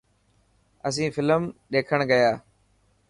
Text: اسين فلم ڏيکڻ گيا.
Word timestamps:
اسين 0.87 1.09
فلم 1.15 1.41
ڏيکڻ 1.71 1.99
گيا. 2.11 2.31